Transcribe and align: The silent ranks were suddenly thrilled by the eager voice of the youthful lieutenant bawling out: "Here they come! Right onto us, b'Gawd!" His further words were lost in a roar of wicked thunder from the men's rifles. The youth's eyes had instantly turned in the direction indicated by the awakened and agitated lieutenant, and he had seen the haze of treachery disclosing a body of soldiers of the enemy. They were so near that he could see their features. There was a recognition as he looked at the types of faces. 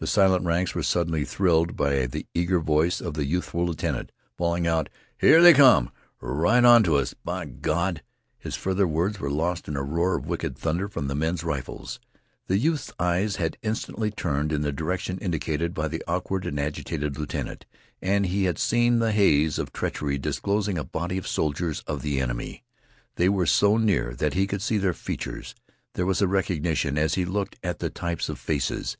The 0.00 0.08
silent 0.08 0.44
ranks 0.44 0.74
were 0.74 0.82
suddenly 0.82 1.24
thrilled 1.24 1.76
by 1.76 2.06
the 2.06 2.26
eager 2.34 2.58
voice 2.58 3.00
of 3.00 3.14
the 3.14 3.24
youthful 3.24 3.64
lieutenant 3.66 4.10
bawling 4.36 4.66
out: 4.66 4.88
"Here 5.16 5.40
they 5.40 5.54
come! 5.54 5.90
Right 6.20 6.64
onto 6.64 6.96
us, 6.96 7.14
b'Gawd!" 7.24 8.00
His 8.40 8.56
further 8.56 8.88
words 8.88 9.20
were 9.20 9.30
lost 9.30 9.68
in 9.68 9.76
a 9.76 9.84
roar 9.84 10.16
of 10.16 10.26
wicked 10.26 10.58
thunder 10.58 10.88
from 10.88 11.06
the 11.06 11.14
men's 11.14 11.44
rifles. 11.44 12.00
The 12.48 12.58
youth's 12.58 12.90
eyes 12.98 13.36
had 13.36 13.56
instantly 13.62 14.10
turned 14.10 14.50
in 14.50 14.62
the 14.62 14.72
direction 14.72 15.16
indicated 15.18 15.72
by 15.74 15.86
the 15.86 16.02
awakened 16.08 16.46
and 16.46 16.58
agitated 16.58 17.16
lieutenant, 17.16 17.66
and 18.02 18.26
he 18.26 18.46
had 18.46 18.58
seen 18.58 18.98
the 18.98 19.12
haze 19.12 19.60
of 19.60 19.72
treachery 19.72 20.18
disclosing 20.18 20.76
a 20.76 20.82
body 20.82 21.18
of 21.18 21.28
soldiers 21.28 21.84
of 21.86 22.02
the 22.02 22.20
enemy. 22.20 22.64
They 23.14 23.28
were 23.28 23.46
so 23.46 23.76
near 23.76 24.12
that 24.16 24.34
he 24.34 24.48
could 24.48 24.60
see 24.60 24.78
their 24.78 24.92
features. 24.92 25.54
There 25.94 26.04
was 26.04 26.20
a 26.20 26.26
recognition 26.26 26.98
as 26.98 27.14
he 27.14 27.24
looked 27.24 27.60
at 27.62 27.78
the 27.78 27.90
types 27.90 28.28
of 28.28 28.40
faces. 28.40 28.96